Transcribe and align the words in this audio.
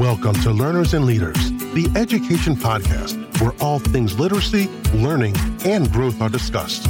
Welcome 0.00 0.32
to 0.36 0.50
Learners 0.50 0.94
and 0.94 1.04
Leaders, 1.04 1.52
the 1.74 1.92
education 1.94 2.56
podcast 2.56 3.18
where 3.38 3.52
all 3.60 3.78
things 3.80 4.18
literacy, 4.18 4.66
learning, 4.94 5.36
and 5.66 5.92
growth 5.92 6.22
are 6.22 6.30
discussed. 6.30 6.86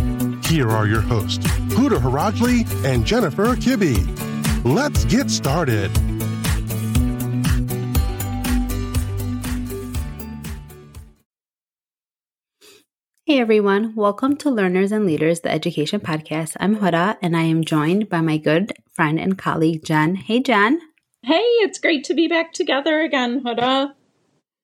Here 0.47 0.71
are 0.71 0.87
your 0.87 1.01
hosts, 1.01 1.45
Huda 1.75 1.99
Harajli 1.99 2.85
and 2.85 3.05
Jennifer 3.05 3.57
Kibbe. 3.57 3.97
Let's 4.65 5.05
get 5.07 5.29
started. 5.29 5.91
Hey 13.27 13.41
everyone, 13.41 13.97
welcome 13.97 14.37
to 14.37 14.51
Learners 14.51 14.93
and 14.93 15.05
Leaders, 15.05 15.41
the 15.41 15.51
Education 15.51 15.99
Podcast. 15.99 16.57
I'm 16.61 16.77
Huda 16.77 17.17
and 17.21 17.37
I 17.37 17.43
am 17.43 17.65
joined 17.65 18.09
by 18.09 18.21
my 18.21 18.37
good 18.37 18.73
friend 18.93 19.19
and 19.19 19.37
colleague, 19.37 19.85
Jen. 19.85 20.15
Hey, 20.15 20.39
Jen. 20.39 20.81
Hey, 21.23 21.43
it's 21.61 21.79
great 21.79 22.05
to 22.05 22.15
be 22.15 22.29
back 22.29 22.55
together 22.55 23.03
again, 23.03 23.43
Huda. 23.45 23.93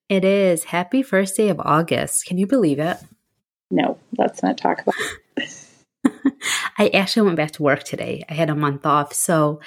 It 0.08 0.24
is. 0.24 0.64
Happy 0.64 1.02
first 1.02 1.36
day 1.36 1.50
of 1.50 1.60
August. 1.60 2.24
Can 2.24 2.38
you 2.38 2.46
believe 2.46 2.78
it? 2.78 2.96
No, 3.70 3.98
let's 4.16 4.42
not 4.42 4.56
talk 4.56 4.80
about 4.80 4.94
it. 5.36 5.66
I 6.78 6.88
actually 6.88 7.26
went 7.26 7.36
back 7.36 7.50
to 7.52 7.62
work 7.62 7.82
today. 7.82 8.24
I 8.30 8.34
had 8.34 8.48
a 8.48 8.54
month 8.54 8.86
off. 8.86 9.12
So, 9.12 9.60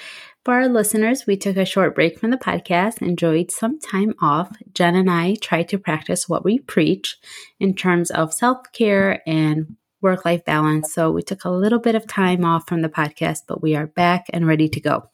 for 0.44 0.54
our 0.54 0.68
listeners, 0.68 1.26
we 1.26 1.36
took 1.36 1.56
a 1.56 1.64
short 1.64 1.94
break 1.94 2.18
from 2.18 2.30
the 2.30 2.38
podcast, 2.38 3.02
enjoyed 3.02 3.52
some 3.52 3.78
time 3.78 4.14
off. 4.20 4.56
Jen 4.72 4.96
and 4.96 5.10
I 5.10 5.36
tried 5.36 5.68
to 5.68 5.78
practice 5.78 6.28
what 6.28 6.44
we 6.44 6.58
preach 6.58 7.18
in 7.60 7.74
terms 7.74 8.10
of 8.10 8.34
self 8.34 8.72
care 8.72 9.22
and 9.28 9.76
work 10.00 10.24
life 10.24 10.44
balance. 10.44 10.92
So, 10.92 11.12
we 11.12 11.22
took 11.22 11.44
a 11.44 11.50
little 11.50 11.78
bit 11.78 11.94
of 11.94 12.08
time 12.08 12.44
off 12.44 12.66
from 12.66 12.82
the 12.82 12.88
podcast, 12.88 13.42
but 13.46 13.62
we 13.62 13.76
are 13.76 13.86
back 13.86 14.26
and 14.32 14.46
ready 14.46 14.68
to 14.70 14.80
go. 14.80 15.10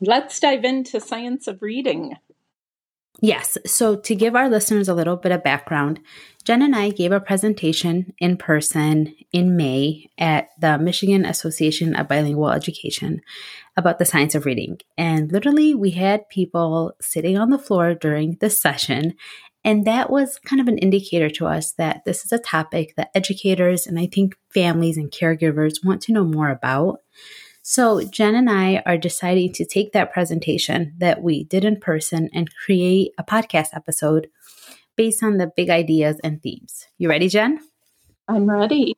Let's 0.00 0.38
dive 0.38 0.64
into 0.64 1.00
science 1.00 1.46
of 1.46 1.62
reading. 1.62 2.16
Yes. 3.20 3.58
So, 3.66 3.96
to 3.96 4.14
give 4.14 4.36
our 4.36 4.48
listeners 4.48 4.88
a 4.88 4.94
little 4.94 5.16
bit 5.16 5.32
of 5.32 5.42
background, 5.42 5.98
Jen 6.44 6.62
and 6.62 6.76
I 6.76 6.90
gave 6.90 7.10
a 7.10 7.18
presentation 7.18 8.14
in 8.18 8.36
person 8.36 9.12
in 9.32 9.56
May 9.56 10.08
at 10.16 10.50
the 10.60 10.78
Michigan 10.78 11.24
Association 11.24 11.96
of 11.96 12.06
Bilingual 12.06 12.50
Education 12.50 13.20
about 13.76 13.98
the 13.98 14.04
science 14.04 14.36
of 14.36 14.46
reading. 14.46 14.78
And 14.96 15.32
literally, 15.32 15.74
we 15.74 15.90
had 15.90 16.28
people 16.28 16.92
sitting 17.00 17.36
on 17.36 17.50
the 17.50 17.58
floor 17.58 17.94
during 17.94 18.36
the 18.40 18.50
session. 18.50 19.14
And 19.64 19.84
that 19.84 20.10
was 20.10 20.38
kind 20.38 20.60
of 20.60 20.68
an 20.68 20.78
indicator 20.78 21.28
to 21.30 21.46
us 21.46 21.72
that 21.72 22.04
this 22.04 22.24
is 22.24 22.30
a 22.30 22.38
topic 22.38 22.94
that 22.96 23.10
educators 23.16 23.86
and 23.86 23.98
I 23.98 24.06
think 24.06 24.36
families 24.54 24.96
and 24.96 25.10
caregivers 25.10 25.84
want 25.84 26.02
to 26.02 26.12
know 26.12 26.24
more 26.24 26.50
about. 26.50 27.00
So, 27.70 28.02
Jen 28.02 28.34
and 28.34 28.48
I 28.48 28.82
are 28.86 28.96
deciding 28.96 29.52
to 29.52 29.64
take 29.66 29.92
that 29.92 30.10
presentation 30.10 30.94
that 30.96 31.22
we 31.22 31.44
did 31.44 31.66
in 31.66 31.78
person 31.78 32.30
and 32.32 32.48
create 32.64 33.12
a 33.18 33.22
podcast 33.22 33.74
episode 33.74 34.30
based 34.96 35.22
on 35.22 35.36
the 35.36 35.52
big 35.54 35.68
ideas 35.68 36.18
and 36.24 36.42
themes. 36.42 36.86
You 36.96 37.10
ready, 37.10 37.28
Jen? 37.28 37.60
I'm 38.26 38.48
ready. 38.48 38.96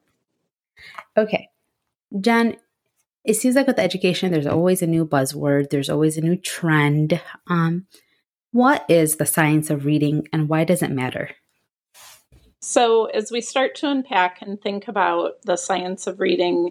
Okay. 1.16 1.48
Jen, 2.20 2.58
it 3.24 3.34
seems 3.34 3.56
like 3.56 3.66
with 3.66 3.80
education, 3.80 4.30
there's 4.30 4.46
always 4.46 4.82
a 4.82 4.86
new 4.86 5.04
buzzword, 5.04 5.70
there's 5.70 5.90
always 5.90 6.16
a 6.16 6.20
new 6.20 6.36
trend. 6.36 7.20
Um, 7.48 7.86
what 8.52 8.84
is 8.88 9.16
the 9.16 9.26
science 9.26 9.70
of 9.70 9.84
reading 9.84 10.28
and 10.32 10.48
why 10.48 10.62
does 10.62 10.80
it 10.80 10.92
matter? 10.92 11.30
So, 12.60 13.06
as 13.06 13.32
we 13.32 13.40
start 13.40 13.74
to 13.78 13.90
unpack 13.90 14.40
and 14.42 14.62
think 14.62 14.86
about 14.86 15.42
the 15.42 15.56
science 15.56 16.06
of 16.06 16.20
reading, 16.20 16.70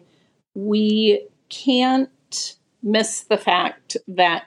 we 0.54 1.28
can't 1.50 2.56
miss 2.82 3.22
the 3.22 3.38
fact 3.38 3.98
that 4.08 4.46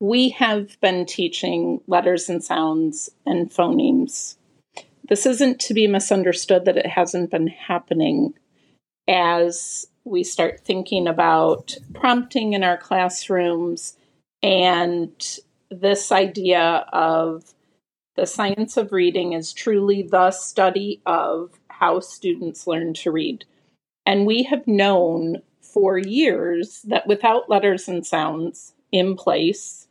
we 0.00 0.30
have 0.30 0.78
been 0.80 1.06
teaching 1.06 1.80
letters 1.86 2.28
and 2.28 2.42
sounds 2.42 3.08
and 3.24 3.50
phonemes. 3.50 4.36
This 5.08 5.24
isn't 5.24 5.60
to 5.60 5.74
be 5.74 5.86
misunderstood 5.86 6.64
that 6.64 6.76
it 6.76 6.86
hasn't 6.86 7.30
been 7.30 7.46
happening 7.46 8.34
as 9.08 9.86
we 10.04 10.24
start 10.24 10.60
thinking 10.60 11.06
about 11.06 11.76
prompting 11.94 12.52
in 12.52 12.62
our 12.62 12.76
classrooms 12.76 13.96
and 14.42 15.10
this 15.70 16.12
idea 16.12 16.86
of 16.92 17.54
the 18.16 18.26
science 18.26 18.76
of 18.76 18.92
reading 18.92 19.32
is 19.32 19.52
truly 19.52 20.02
the 20.02 20.30
study 20.30 21.00
of 21.06 21.58
how 21.68 22.00
students 22.00 22.66
learn 22.66 22.94
to 22.94 23.10
read. 23.10 23.44
And 24.06 24.24
we 24.24 24.44
have 24.44 24.66
known 24.66 25.42
for 25.76 25.98
years 25.98 26.80
that 26.84 27.06
without 27.06 27.50
letters 27.50 27.86
and 27.86 28.06
sounds 28.06 28.72
in 28.92 29.14
place 29.14 29.86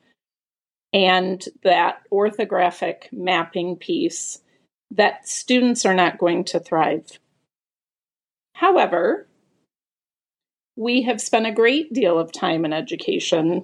and 0.91 1.46
that 1.62 2.01
orthographic 2.12 3.07
mapping 3.12 3.75
piece, 3.75 4.41
that 4.90 5.28
students 5.28 5.85
are 5.85 5.94
not 5.94 6.18
going 6.18 6.44
to 6.44 6.59
thrive. 6.59 7.19
However, 8.56 9.28
we 10.75 11.03
have 11.03 11.22
spent 11.22 11.46
a 11.46 11.51
great 11.51 11.94
deal 11.94 12.17
of 12.17 12.31
time 12.31 12.66
in 12.66 12.73
education 12.73 13.63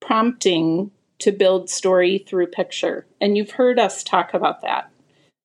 prompting 0.00 0.90
to 1.20 1.30
build 1.30 1.70
story 1.70 2.18
through 2.18 2.48
picture. 2.48 3.06
And 3.20 3.36
you've 3.36 3.52
heard 3.52 3.78
us 3.78 4.02
talk 4.02 4.34
about 4.34 4.62
that 4.62 4.90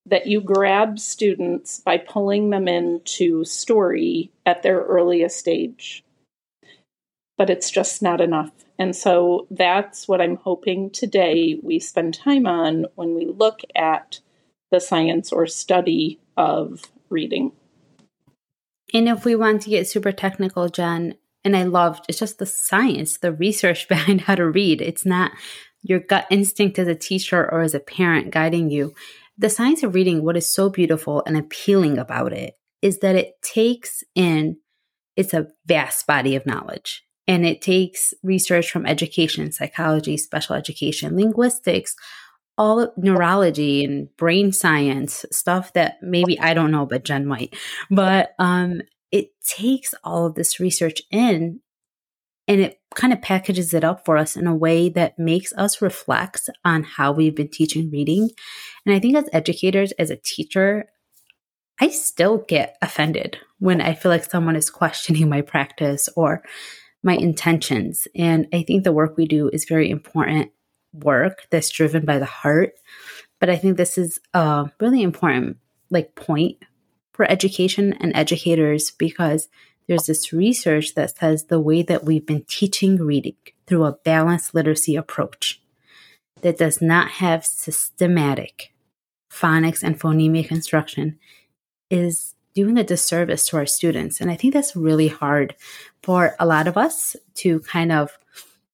that 0.05 0.27
you 0.27 0.41
grab 0.41 0.99
students 0.99 1.79
by 1.79 1.97
pulling 1.97 2.49
them 2.49 2.67
into 2.67 3.45
story 3.45 4.31
at 4.45 4.63
their 4.63 4.81
earliest 4.81 5.37
stage. 5.37 6.03
But 7.37 7.49
it's 7.49 7.71
just 7.71 8.01
not 8.01 8.21
enough. 8.21 8.51
And 8.77 8.95
so 8.95 9.47
that's 9.49 10.07
what 10.07 10.21
I'm 10.21 10.35
hoping 10.35 10.89
today 10.89 11.59
we 11.61 11.79
spend 11.79 12.13
time 12.13 12.45
on 12.45 12.85
when 12.95 13.15
we 13.15 13.25
look 13.25 13.61
at 13.75 14.19
the 14.71 14.79
science 14.79 15.31
or 15.31 15.47
study 15.47 16.19
of 16.35 16.83
reading. 17.09 17.51
And 18.93 19.07
if 19.07 19.25
we 19.25 19.35
want 19.35 19.61
to 19.63 19.69
get 19.69 19.87
super 19.87 20.11
technical, 20.11 20.69
Jen, 20.69 21.15
and 21.43 21.55
I 21.55 21.63
loved 21.63 22.05
it's 22.07 22.19
just 22.19 22.39
the 22.39 22.45
science, 22.45 23.17
the 23.17 23.31
research 23.31 23.87
behind 23.89 24.21
how 24.21 24.35
to 24.35 24.45
read. 24.45 24.81
It's 24.81 25.05
not 25.05 25.31
your 25.81 25.99
gut 25.99 26.25
instinct 26.29 26.79
as 26.79 26.87
a 26.87 26.95
teacher 26.95 27.49
or 27.51 27.61
as 27.61 27.73
a 27.73 27.79
parent 27.79 28.31
guiding 28.31 28.69
you. 28.69 28.93
The 29.37 29.49
science 29.49 29.83
of 29.83 29.95
reading, 29.95 30.23
what 30.23 30.37
is 30.37 30.53
so 30.53 30.69
beautiful 30.69 31.23
and 31.25 31.37
appealing 31.37 31.97
about 31.97 32.33
it 32.33 32.55
is 32.81 32.99
that 32.99 33.15
it 33.15 33.41
takes 33.41 34.03
in, 34.15 34.57
it's 35.15 35.33
a 35.33 35.47
vast 35.65 36.05
body 36.05 36.35
of 36.35 36.45
knowledge. 36.45 37.03
And 37.27 37.45
it 37.45 37.61
takes 37.61 38.13
research 38.21 38.69
from 38.69 38.85
education, 38.85 39.51
psychology, 39.51 40.17
special 40.17 40.55
education, 40.55 41.15
linguistics, 41.15 41.95
all 42.57 42.93
neurology 42.97 43.83
and 43.83 44.15
brain 44.17 44.51
science, 44.51 45.25
stuff 45.31 45.73
that 45.73 45.97
maybe 46.01 46.39
I 46.39 46.53
don't 46.53 46.71
know, 46.71 46.85
but 46.85 47.03
Jen 47.03 47.25
might. 47.25 47.55
But 47.89 48.35
um, 48.39 48.81
it 49.11 49.29
takes 49.45 49.93
all 50.03 50.25
of 50.25 50.35
this 50.35 50.59
research 50.59 51.01
in 51.11 51.61
and 52.47 52.61
it 52.61 52.79
kind 52.95 53.13
of 53.13 53.21
packages 53.21 53.73
it 53.73 53.83
up 53.83 54.05
for 54.05 54.17
us 54.17 54.35
in 54.35 54.47
a 54.47 54.55
way 54.55 54.89
that 54.89 55.17
makes 55.17 55.53
us 55.53 55.81
reflect 55.81 56.49
on 56.63 56.83
how 56.83 57.11
we've 57.11 57.35
been 57.35 57.49
teaching 57.49 57.89
reading. 57.89 58.29
And 58.85 58.93
I 58.93 58.99
think 58.99 59.15
as 59.15 59.29
educators, 59.31 59.91
as 59.93 60.09
a 60.09 60.17
teacher, 60.17 60.85
I 61.79 61.89
still 61.89 62.39
get 62.47 62.77
offended 62.81 63.37
when 63.59 63.81
I 63.81 63.93
feel 63.93 64.11
like 64.11 64.29
someone 64.29 64.55
is 64.55 64.69
questioning 64.69 65.29
my 65.29 65.41
practice 65.41 66.09
or 66.15 66.43
my 67.01 67.15
intentions. 67.15 68.07
And 68.15 68.47
I 68.53 68.63
think 68.63 68.83
the 68.83 68.93
work 68.93 69.17
we 69.17 69.25
do 69.25 69.49
is 69.49 69.65
very 69.65 69.89
important 69.89 70.51
work 70.93 71.47
that's 71.49 71.69
driven 71.69 72.05
by 72.05 72.19
the 72.19 72.25
heart. 72.25 72.73
But 73.39 73.49
I 73.49 73.55
think 73.57 73.77
this 73.77 73.97
is 73.97 74.19
a 74.33 74.69
really 74.79 75.01
important 75.01 75.57
like 75.89 76.15
point 76.15 76.57
for 77.13 77.29
education 77.29 77.93
and 77.93 78.15
educators 78.15 78.91
because 78.91 79.47
there's 79.87 80.05
this 80.05 80.33
research 80.33 80.95
that 80.95 81.17
says 81.17 81.45
the 81.45 81.59
way 81.59 81.83
that 81.83 82.03
we've 82.03 82.25
been 82.25 82.45
teaching 82.47 82.97
reading 82.97 83.35
through 83.67 83.85
a 83.85 83.97
balanced 84.03 84.53
literacy 84.53 84.95
approach 84.95 85.61
that 86.41 86.57
does 86.57 86.81
not 86.81 87.09
have 87.09 87.45
systematic 87.45 88.73
phonics 89.31 89.83
and 89.83 89.99
phonemic 89.99 90.51
instruction 90.51 91.17
is 91.89 92.35
doing 92.53 92.77
a 92.77 92.83
disservice 92.83 93.47
to 93.47 93.57
our 93.57 93.65
students. 93.65 94.21
And 94.21 94.29
I 94.29 94.35
think 94.35 94.53
that's 94.53 94.75
really 94.75 95.07
hard 95.07 95.55
for 96.03 96.35
a 96.39 96.45
lot 96.45 96.67
of 96.67 96.77
us 96.77 97.15
to 97.35 97.59
kind 97.61 97.91
of 97.91 98.17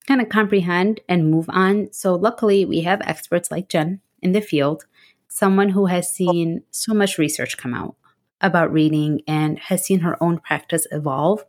kind 0.08 0.22
of 0.22 0.30
comprehend 0.30 1.00
and 1.08 1.30
move 1.30 1.46
on. 1.50 1.94
So 1.94 2.16
luckily 2.16 2.66
we 2.66 2.82
have 2.82 3.02
experts 3.02 3.52
like 3.52 3.70
Jen 3.70 4.02
in 4.22 4.32
the 4.32 4.42
field, 4.42 4.86
someone 5.28 5.70
who 5.70 5.86
has 5.86 6.12
seen 6.12 6.64
so 6.72 6.94
much 6.94 7.18
research 7.18 7.58
come 7.58 7.76
out 7.76 7.96
about 8.42 8.72
reading 8.72 9.22
and 9.28 9.60
has 9.60 9.86
seen 9.86 10.00
her 10.02 10.22
own 10.22 10.40
practice 10.40 10.88
evolve. 10.92 11.46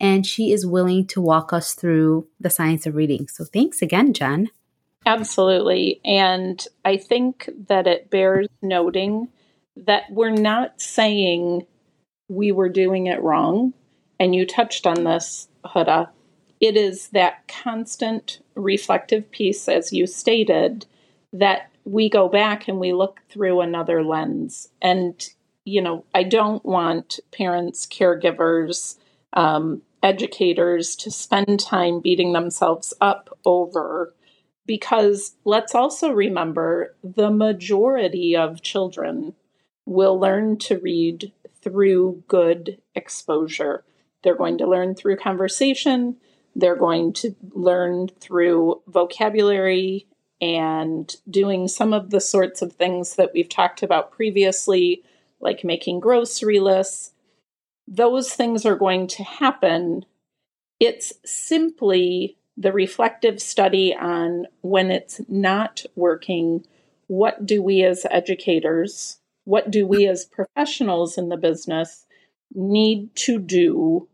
And 0.00 0.26
she 0.26 0.50
is 0.52 0.66
willing 0.66 1.06
to 1.08 1.20
walk 1.20 1.52
us 1.52 1.74
through 1.74 2.26
the 2.40 2.50
science 2.50 2.86
of 2.86 2.94
reading. 2.94 3.28
So 3.28 3.44
thanks 3.44 3.80
again, 3.80 4.12
Jen. 4.12 4.50
Absolutely. 5.06 6.00
And 6.04 6.66
I 6.84 6.96
think 6.96 7.48
that 7.68 7.86
it 7.86 8.10
bears 8.10 8.48
noting 8.62 9.28
that 9.76 10.04
we're 10.10 10.30
not 10.30 10.80
saying 10.80 11.66
we 12.28 12.52
were 12.52 12.68
doing 12.68 13.06
it 13.06 13.22
wrong. 13.22 13.74
And 14.18 14.34
you 14.34 14.46
touched 14.46 14.86
on 14.86 15.04
this, 15.04 15.48
Huda. 15.64 16.08
It 16.60 16.76
is 16.76 17.08
that 17.08 17.46
constant 17.48 18.40
reflective 18.54 19.30
piece, 19.30 19.68
as 19.68 19.92
you 19.92 20.06
stated, 20.06 20.86
that 21.32 21.70
we 21.84 22.08
go 22.08 22.28
back 22.28 22.68
and 22.68 22.78
we 22.80 22.92
look 22.92 23.20
through 23.28 23.60
another 23.60 24.02
lens. 24.02 24.68
And, 24.80 25.28
you 25.64 25.80
know, 25.80 26.04
I 26.14 26.22
don't 26.22 26.64
want 26.64 27.20
parents, 27.32 27.86
caregivers, 27.86 28.96
um, 29.32 29.82
educators 30.02 30.94
to 30.96 31.10
spend 31.10 31.58
time 31.60 32.00
beating 32.00 32.32
themselves 32.32 32.92
up 33.00 33.38
over 33.44 34.14
because 34.66 35.34
let's 35.44 35.74
also 35.74 36.10
remember 36.10 36.94
the 37.02 37.30
majority 37.30 38.36
of 38.36 38.62
children 38.62 39.34
will 39.86 40.18
learn 40.18 40.58
to 40.58 40.78
read 40.78 41.32
through 41.62 42.22
good 42.28 42.80
exposure. 42.94 43.84
They're 44.22 44.36
going 44.36 44.58
to 44.58 44.66
learn 44.66 44.94
through 44.94 45.16
conversation, 45.16 46.16
they're 46.56 46.76
going 46.76 47.12
to 47.14 47.34
learn 47.52 48.08
through 48.20 48.80
vocabulary 48.86 50.06
and 50.40 51.14
doing 51.28 51.68
some 51.68 51.92
of 51.92 52.10
the 52.10 52.20
sorts 52.20 52.62
of 52.62 52.72
things 52.72 53.16
that 53.16 53.30
we've 53.34 53.48
talked 53.48 53.82
about 53.82 54.12
previously, 54.12 55.02
like 55.40 55.64
making 55.64 56.00
grocery 56.00 56.60
lists. 56.60 57.12
Those 57.86 58.32
things 58.32 58.64
are 58.64 58.76
going 58.76 59.06
to 59.08 59.24
happen. 59.24 60.04
It's 60.80 61.12
simply 61.24 62.36
the 62.56 62.72
reflective 62.72 63.40
study 63.40 63.94
on 63.94 64.46
when 64.62 64.90
it's 64.90 65.20
not 65.28 65.84
working, 65.96 66.64
what 67.08 67.44
do 67.44 67.62
we 67.62 67.82
as 67.84 68.06
educators, 68.10 69.18
what 69.44 69.70
do 69.70 69.86
we 69.86 70.06
as 70.06 70.24
professionals 70.24 71.18
in 71.18 71.28
the 71.28 71.36
business 71.36 72.06
need 72.54 73.14
to 73.16 73.38
do 73.38 74.08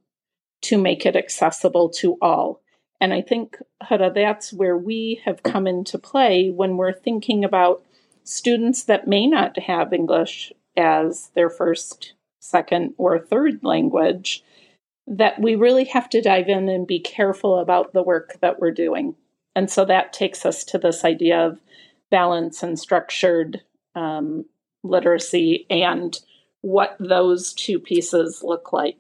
to 0.63 0.79
make 0.79 1.07
it 1.07 1.17
accessible 1.17 1.89
to 1.89 2.17
all? 2.21 2.61
And 3.01 3.15
I 3.15 3.23
think, 3.23 3.57
Huda, 3.83 4.15
that's 4.15 4.53
where 4.53 4.77
we 4.77 5.23
have 5.25 5.43
come 5.43 5.67
into 5.67 5.99
play 5.99 6.51
when 6.51 6.77
we're 6.77 6.93
thinking 6.93 7.45
about 7.45 7.83
students 8.25 8.85
that 8.85 9.09
may 9.09 9.27
not 9.27 9.59
have 9.59 9.93
English 9.93 10.53
as 10.81 11.31
their 11.35 11.51
first, 11.51 12.15
second, 12.41 12.95
or 12.99 13.19
third 13.19 13.63
language 13.63 14.43
that 15.07 15.41
we 15.41 15.55
really 15.55 15.85
have 15.85 16.09
to 16.11 16.23
dive 16.23 16.49
in 16.49 16.69
and 16.69 16.87
be 16.87 17.01
careful 17.01 17.59
about 17.59 17.93
the 17.93 18.03
work 18.03 18.39
that 18.41 18.61
we're 18.61 18.71
doing. 18.71 19.15
And 19.57 19.71
so 19.71 19.85
that 19.85 20.13
takes 20.13 20.47
us 20.47 20.65
to 20.65 20.79
this 20.79 21.05
idea 21.05 21.39
of 21.47 21.61
balance 22.11 22.63
and 22.63 22.79
structured 22.79 23.63
um, 23.95 24.45
literacy 24.83 25.67
and 25.69 26.19
what 26.61 26.97
those 27.01 27.53
two 27.53 27.79
pieces 27.79 28.43
look 28.43 28.73
like 28.73 28.99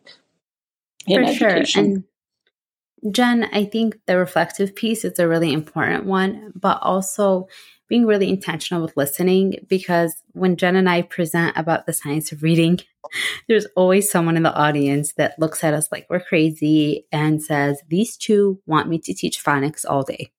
in 1.06 1.24
For 1.24 1.30
education. 1.30 1.64
Sure. 1.64 1.84
And 1.84 3.14
Jen, 3.14 3.48
I 3.52 3.64
think 3.64 3.98
the 4.06 4.18
reflective 4.18 4.74
piece 4.74 5.04
is 5.04 5.18
a 5.18 5.28
really 5.28 5.52
important 5.52 6.04
one, 6.04 6.52
but 6.54 6.78
also 6.82 7.48
being 7.90 8.06
really 8.06 8.30
intentional 8.30 8.80
with 8.80 8.96
listening 8.96 9.66
because 9.68 10.14
when 10.32 10.56
Jen 10.56 10.76
and 10.76 10.88
I 10.88 11.02
present 11.02 11.56
about 11.56 11.84
the 11.84 11.92
science 11.92 12.30
of 12.32 12.42
reading, 12.42 12.78
there's 13.48 13.66
always 13.76 14.10
someone 14.10 14.36
in 14.36 14.44
the 14.44 14.54
audience 14.54 15.12
that 15.14 15.38
looks 15.38 15.62
at 15.62 15.74
us 15.74 15.88
like 15.92 16.06
we're 16.08 16.20
crazy 16.20 17.06
and 17.12 17.42
says, 17.42 17.82
These 17.88 18.16
two 18.16 18.62
want 18.64 18.88
me 18.88 18.98
to 19.00 19.12
teach 19.12 19.44
phonics 19.44 19.84
all 19.86 20.04
day. 20.04 20.30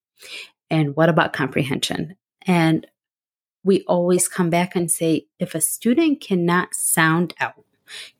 And 0.69 0.95
what 0.95 1.09
about 1.09 1.33
comprehension? 1.33 2.15
And 2.47 2.87
we 3.63 3.83
always 3.83 4.27
come 4.27 4.49
back 4.49 4.75
and 4.75 4.89
say, 4.89 5.27
if 5.37 5.53
a 5.53 5.61
student 5.61 6.21
cannot 6.21 6.73
sound 6.73 7.33
out, 7.39 7.65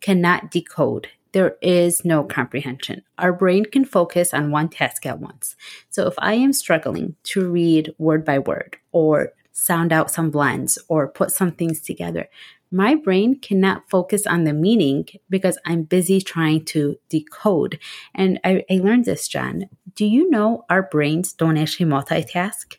cannot 0.01 0.51
decode, 0.51 1.07
there 1.31 1.57
is 1.61 2.03
no 2.03 2.23
comprehension. 2.23 3.03
Our 3.17 3.33
brain 3.33 3.65
can 3.65 3.85
focus 3.85 4.33
on 4.33 4.51
one 4.51 4.69
task 4.69 5.05
at 5.05 5.19
once. 5.19 5.55
So 5.89 6.07
if 6.07 6.13
I 6.17 6.33
am 6.33 6.53
struggling 6.53 7.15
to 7.23 7.49
read 7.49 7.93
word 7.97 8.25
by 8.25 8.39
word 8.39 8.77
or 8.91 9.33
sound 9.51 9.93
out 9.93 10.11
some 10.11 10.29
blends 10.29 10.77
or 10.87 11.07
put 11.07 11.31
some 11.31 11.51
things 11.51 11.81
together, 11.81 12.27
my 12.71 12.95
brain 12.95 13.37
cannot 13.37 13.89
focus 13.89 14.25
on 14.25 14.45
the 14.45 14.53
meaning 14.53 15.05
because 15.29 15.57
I'm 15.65 15.83
busy 15.83 16.21
trying 16.21 16.63
to 16.65 16.97
decode. 17.09 17.79
And 18.15 18.39
I, 18.45 18.63
I 18.69 18.75
learned 18.75 19.05
this, 19.05 19.27
John. 19.27 19.69
Do 19.93 20.05
you 20.05 20.29
know 20.29 20.63
our 20.69 20.83
brains 20.83 21.33
don't 21.33 21.57
actually 21.57 21.87
multitask? 21.87 22.77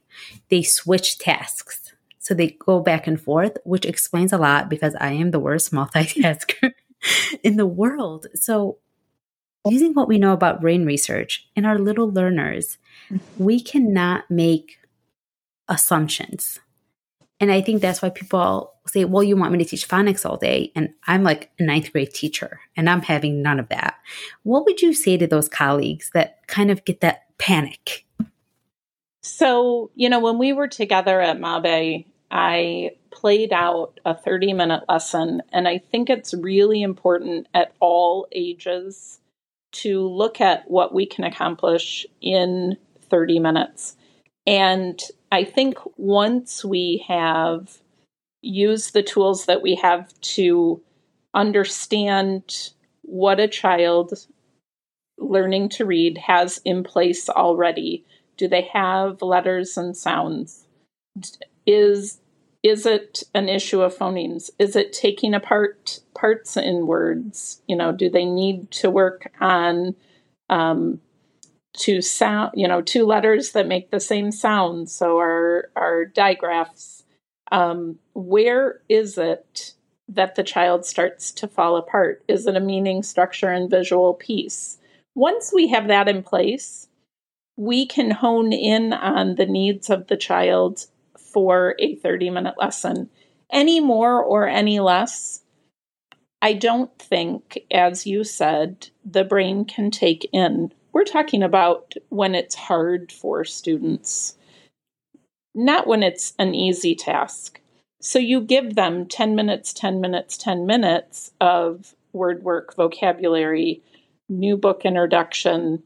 They 0.49 0.63
switch 0.63 1.19
tasks. 1.19 1.93
So 2.19 2.35
they 2.35 2.57
go 2.65 2.81
back 2.81 3.07
and 3.07 3.21
forth, 3.21 3.59
which 3.65 3.85
explains 3.85 4.33
a 4.33 4.39
lot 4.39 4.71
because 4.71 4.95
I 4.99 5.11
am 5.13 5.31
the 5.31 5.41
worst 5.41 5.73
multitasker 5.73 6.73
in 7.43 7.57
the 7.57 7.67
world. 7.67 8.27
So, 8.35 8.79
using 9.69 9.95
what 9.95 10.09
we 10.09 10.19
know 10.19 10.33
about 10.33 10.61
brain 10.61 10.85
research 10.85 11.49
in 11.55 11.65
our 11.65 11.79
little 11.79 12.11
learners, 12.11 12.79
mm-hmm. 13.11 13.45
we 13.45 13.61
cannot 13.61 14.31
make 14.31 14.79
assumptions. 15.69 16.61
And 17.41 17.51
I 17.51 17.61
think 17.61 17.83
that's 17.83 18.03
why 18.03 18.11
people 18.11 18.75
say, 18.87 19.05
well, 19.05 19.23
you 19.23 19.37
want 19.37 19.53
me 19.53 19.59
to 19.59 19.65
teach 19.65 19.89
phonics 19.89 20.25
all 20.25 20.37
day. 20.37 20.71
And 20.77 20.91
I'm 21.09 21.25
like 21.25 21.51
a 21.59 21.65
ninth 21.65 21.93
grade 21.93 22.15
teacher 22.15 22.61
and 22.77 22.89
I'm 22.89 23.03
having 23.03 23.43
none 23.43 23.59
of 23.59 23.69
that. 23.69 23.97
What 24.45 24.65
would 24.65 24.81
you 24.81 24.93
say 24.95 25.17
to 25.17 25.27
those 25.27 25.49
colleagues 25.49 26.11
that 26.15 26.47
kind 26.47 26.71
of 26.71 26.85
get 26.85 27.01
that 27.01 27.25
panic? 27.39 28.07
So, 29.23 29.91
you 29.95 30.09
know, 30.09 30.21
when 30.21 30.39
we 30.39 30.53
were 30.53 30.69
together 30.69 31.21
at 31.21 31.39
Mabe, 31.39 32.05
I 32.31 32.91
played 33.13 33.53
out 33.53 34.01
a 34.05 34.15
30 34.15 34.53
minute 34.53 34.85
lesson. 34.89 35.43
And 35.53 35.69
I 35.69 35.79
think 35.79 36.11
it's 36.11 36.35
really 36.35 36.83
important 36.83 37.47
at 37.55 37.73
all 37.81 38.27
ages 38.33 39.21
to 39.73 40.07
look 40.07 40.41
at 40.41 40.71
what 40.71 40.95
we 40.95 41.07
can 41.07 41.25
accomplish 41.25 42.07
in 42.21 42.77
30 43.11 43.39
minutes. 43.39 43.97
And 44.47 45.01
I 45.31 45.45
think 45.45 45.79
once 45.97 46.65
we 46.65 47.05
have 47.09 47.79
used 48.43 48.93
the 48.93 49.03
tools 49.03 49.47
that 49.47 49.63
we 49.63 49.77
have 49.77 50.13
to 50.21 50.83
understand 51.33 52.71
what 53.03 53.41
a 53.41 53.49
child 53.49 54.27
learning 55.19 55.69
to 55.69 55.87
read 55.87 56.19
has 56.19 56.61
in 56.65 56.83
place 56.83 57.29
already, 57.29 58.05
do 58.37 58.49
they 58.49 58.69
have 58.73 59.23
letters 59.23 59.77
and 59.77 59.97
sounds? 59.97 60.67
Is 61.67 62.19
is 62.63 62.87
it 62.87 63.25
an 63.35 63.49
issue 63.49 63.83
of 63.83 63.97
phonemes? 63.97 64.51
Is 64.59 64.77
it 64.77 64.93
taking 64.93 65.35
apart 65.35 66.01
parts 66.15 66.57
in 66.57 66.87
words? 66.87 67.61
You 67.67 67.77
know, 67.77 67.93
do 67.93 68.09
they 68.09 68.25
need 68.25 68.71
to 68.73 68.91
work 68.91 69.33
on 69.41 69.97
um, 70.49 71.01
two 71.73 72.01
sound, 72.01 72.53
you 72.55 72.69
know, 72.69 72.81
two 72.81 73.05
letters 73.05 73.53
that 73.53 73.67
make 73.67 73.91
the 73.91 74.01
same 74.01 74.31
sound? 74.31 74.89
So 74.91 75.19
our 75.19 75.71
our 75.75 76.05
digraphs. 76.05 77.05
Um, 77.51 77.99
where 78.15 78.81
is 78.89 79.19
it 79.19 79.75
that 80.09 80.37
the 80.37 80.45
child 80.45 80.87
starts 80.87 81.33
to 81.33 81.49
fall 81.49 81.77
apart? 81.77 82.23
Is 82.29 82.47
it 82.47 82.57
a 82.57 82.61
meaning, 82.61 83.03
structure, 83.03 83.51
and 83.51 83.69
visual 83.69 84.15
piece? 84.15 84.79
Once 85.15 85.53
we 85.53 85.69
have 85.69 85.89
that 85.89 86.09
in 86.09 86.23
place, 86.23 86.89
we 87.57 87.85
can 87.85 88.11
hone 88.11 88.53
in 88.53 88.93
on 88.93 89.35
the 89.35 89.45
needs 89.45 89.91
of 89.91 90.07
the 90.07 90.17
child 90.17 90.87
for 91.33 91.75
a 91.79 91.97
30 91.97 92.31
minute 92.31 92.55
lesson. 92.59 93.11
Any 93.53 93.81
more 93.81 94.23
or 94.23 94.47
any 94.47 94.81
less, 94.81 95.43
I 96.41 96.55
don't 96.55 96.97
think, 96.99 97.61
as 97.71 98.07
you 98.07 98.25
said, 98.25 98.89
the 99.05 99.25
brain 99.25 99.65
can 99.65 99.91
take 99.91 100.29
in. 100.33 100.73
We're 100.93 101.05
talking 101.05 101.43
about 101.43 101.95
when 102.09 102.35
it's 102.35 102.55
hard 102.55 103.13
for 103.13 103.45
students, 103.45 104.37
not 105.55 105.87
when 105.87 106.03
it's 106.03 106.35
an 106.39 106.55
easy 106.55 106.95
task. 106.95 107.61
So 108.01 108.19
you 108.19 108.41
give 108.41 108.75
them 108.75 109.07
10 109.07 109.37
minutes, 109.37 109.73
10 109.73 110.01
minutes, 110.01 110.37
10 110.37 110.67
minutes 110.67 111.31
of 111.41 111.95
word 112.13 112.43
work, 112.43 112.75
vocabulary, 112.75 113.83
new 114.29 114.57
book 114.57 114.85
introduction, 114.85 115.85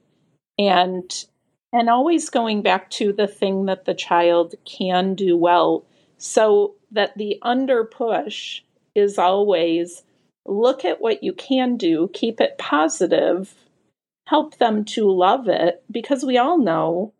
and 0.58 1.26
and 1.72 1.88
always 1.88 2.30
going 2.30 2.62
back 2.62 2.90
to 2.90 3.12
the 3.12 3.26
thing 3.26 3.66
that 3.66 3.84
the 3.84 3.94
child 3.94 4.54
can 4.64 5.14
do 5.14 5.36
well 5.36 5.84
so 6.18 6.74
that 6.90 7.16
the 7.16 7.38
under 7.42 7.84
push 7.84 8.62
is 8.94 9.18
always 9.18 10.02
look 10.46 10.84
at 10.84 11.00
what 11.00 11.22
you 11.22 11.32
can 11.32 11.76
do, 11.76 12.08
keep 12.14 12.40
it 12.40 12.56
positive, 12.58 13.54
help 14.26 14.58
them 14.58 14.84
to 14.84 15.10
love 15.10 15.48
it, 15.48 15.82
because 15.90 16.24
we 16.24 16.38
all 16.38 16.58
know 16.58 17.12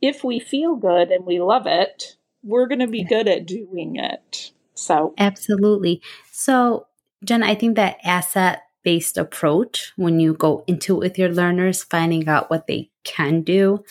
if 0.00 0.24
we 0.24 0.40
feel 0.40 0.76
good 0.76 1.10
and 1.10 1.26
we 1.26 1.40
love 1.40 1.66
it, 1.66 2.16
we're 2.42 2.66
going 2.66 2.80
to 2.80 2.86
be 2.86 3.04
good 3.04 3.28
at 3.28 3.46
doing 3.46 3.96
it. 3.96 4.50
So, 4.74 5.14
absolutely. 5.18 6.00
So, 6.32 6.86
Jen, 7.22 7.42
I 7.42 7.54
think 7.54 7.76
that 7.76 7.98
asset 8.02 8.62
based 8.82 9.18
approach 9.18 9.92
when 9.96 10.20
you 10.20 10.32
go 10.32 10.64
into 10.66 10.94
it 10.96 10.98
with 11.00 11.18
your 11.18 11.28
learners, 11.28 11.82
finding 11.82 12.26
out 12.28 12.48
what 12.48 12.66
they 12.66 12.89
can 13.04 13.42
do 13.42 13.82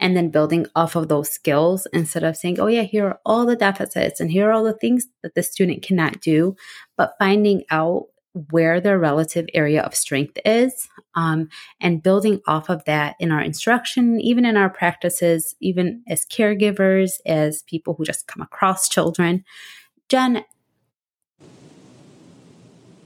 and 0.00 0.16
then 0.16 0.30
building 0.30 0.66
off 0.74 0.96
of 0.96 1.08
those 1.08 1.30
skills 1.30 1.86
instead 1.92 2.24
of 2.24 2.36
saying, 2.36 2.58
oh, 2.60 2.66
yeah, 2.66 2.82
here 2.82 3.06
are 3.06 3.20
all 3.24 3.46
the 3.46 3.56
deficits 3.56 4.20
and 4.20 4.30
here 4.30 4.48
are 4.48 4.52
all 4.52 4.64
the 4.64 4.72
things 4.78 5.06
that 5.22 5.34
the 5.34 5.42
student 5.42 5.82
cannot 5.82 6.20
do, 6.20 6.56
but 6.96 7.14
finding 7.18 7.62
out 7.70 8.06
where 8.50 8.80
their 8.80 8.98
relative 8.98 9.46
area 9.54 9.80
of 9.82 9.94
strength 9.94 10.38
is. 10.44 10.88
um, 11.14 11.48
and 11.80 12.02
building 12.02 12.40
off 12.46 12.68
of 12.68 12.84
that 12.84 13.16
in 13.20 13.30
our 13.30 13.40
instruction, 13.40 14.20
even 14.20 14.44
in 14.44 14.56
our 14.56 14.70
practices, 14.70 15.54
even 15.60 16.02
as 16.08 16.26
caregivers, 16.26 17.12
as 17.26 17.62
people 17.62 17.94
who 17.94 18.04
just 18.04 18.26
come 18.26 18.42
across 18.42 18.88
children. 18.88 19.44
Jen, 20.08 20.44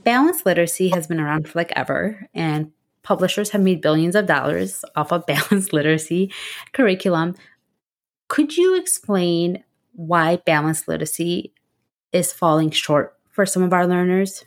balanced 0.04 0.46
literacy 0.46 0.88
has 0.88 1.06
been 1.06 1.20
around 1.20 1.48
for 1.48 1.58
like 1.58 1.72
ever, 1.76 2.28
and 2.34 2.72
publishers 3.08 3.48
have 3.50 3.62
made 3.62 3.80
billions 3.80 4.14
of 4.14 4.26
dollars 4.26 4.84
off 4.94 5.10
of 5.10 5.24
balanced 5.32 5.72
literacy 5.72 6.30
curriculum. 6.72 7.34
Could 8.28 8.58
you 8.58 8.76
explain 8.76 9.64
why 9.94 10.36
balanced 10.36 10.86
literacy 10.86 11.54
is 12.12 12.34
falling 12.34 12.70
short 12.70 13.16
for 13.30 13.46
some 13.46 13.62
of 13.62 13.72
our 13.72 13.86
learners? 13.86 14.44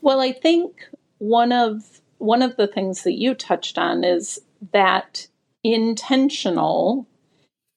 Well, 0.00 0.20
I 0.20 0.32
think 0.32 0.88
one 1.18 1.52
of 1.52 2.00
one 2.16 2.40
of 2.40 2.56
the 2.56 2.66
things 2.66 3.02
that 3.02 3.18
you 3.18 3.34
touched 3.34 3.76
on 3.76 4.02
is 4.02 4.38
that 4.72 5.28
intentional 5.62 7.06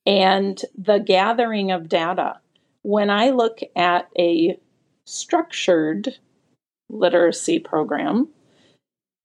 and 0.06 0.62
the 0.78 1.00
gathering 1.00 1.72
of 1.72 1.90
data. 1.90 2.40
When 2.84 3.10
I 3.10 3.32
look 3.32 3.60
at 3.76 4.08
a 4.18 4.58
structured 5.04 6.16
literacy 6.88 7.60
program, 7.60 8.30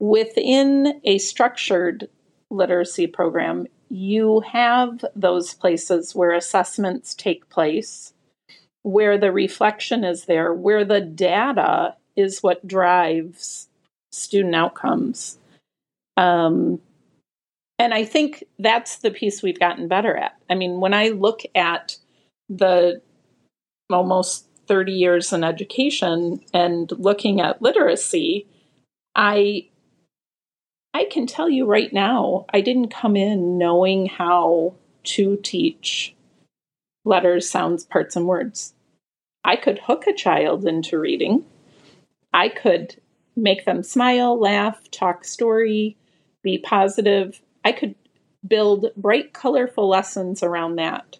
within 0.08 1.00
a 1.04 1.16
structured 1.18 2.08
literacy 2.50 3.06
program, 3.06 3.66
you 3.88 4.40
have 4.40 5.04
those 5.16 5.54
places 5.54 6.14
where 6.14 6.32
assessments 6.32 7.14
take 7.14 7.48
place, 7.48 8.12
where 8.82 9.16
the 9.16 9.32
reflection 9.32 10.04
is 10.04 10.26
there, 10.26 10.52
where 10.52 10.84
the 10.84 11.00
data 11.00 11.94
is 12.16 12.42
what 12.42 12.66
drives 12.66 13.68
student 14.12 14.54
outcomes. 14.54 15.38
Um, 16.16 16.80
and 17.78 17.94
I 17.94 18.04
think 18.04 18.44
that's 18.58 18.98
the 18.98 19.10
piece 19.10 19.42
we've 19.42 19.58
gotten 19.58 19.88
better 19.88 20.14
at. 20.16 20.36
I 20.50 20.54
mean, 20.54 20.80
when 20.80 20.92
I 20.92 21.08
look 21.08 21.40
at 21.54 21.96
the 22.48 23.00
almost 23.90 24.46
30 24.66 24.92
years 24.92 25.32
in 25.32 25.44
education 25.44 26.40
and 26.52 26.92
looking 26.92 27.40
at 27.40 27.62
literacy, 27.62 28.46
I 29.14 29.68
I 30.96 31.04
can 31.04 31.26
tell 31.26 31.50
you 31.50 31.66
right 31.66 31.92
now, 31.92 32.46
I 32.50 32.60
didn't 32.60 32.88
come 32.94 33.16
in 33.16 33.58
knowing 33.58 34.06
how 34.06 34.74
to 35.02 35.36
teach 35.38 36.14
letters, 37.04 37.50
sounds, 37.50 37.84
parts, 37.84 38.14
and 38.14 38.26
words. 38.26 38.74
I 39.44 39.56
could 39.56 39.80
hook 39.80 40.06
a 40.06 40.14
child 40.14 40.64
into 40.64 40.98
reading. 40.98 41.44
I 42.32 42.48
could 42.48 43.00
make 43.34 43.64
them 43.64 43.82
smile, 43.82 44.38
laugh, 44.38 44.88
talk 44.92 45.24
story, 45.24 45.96
be 46.44 46.58
positive. 46.58 47.42
I 47.64 47.72
could 47.72 47.96
build 48.46 48.86
bright, 48.96 49.32
colorful 49.32 49.88
lessons 49.88 50.44
around 50.44 50.76
that. 50.76 51.18